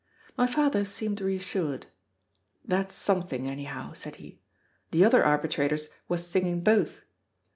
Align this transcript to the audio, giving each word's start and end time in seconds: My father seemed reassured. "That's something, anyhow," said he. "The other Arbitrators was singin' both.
My 0.35 0.47
father 0.47 0.83
seemed 0.83 1.21
reassured. 1.21 1.85
"That's 2.65 2.95
something, 2.95 3.47
anyhow," 3.47 3.93
said 3.93 4.15
he. 4.15 4.39
"The 4.89 5.05
other 5.05 5.23
Arbitrators 5.23 5.89
was 6.07 6.25
singin' 6.25 6.61
both. 6.63 7.03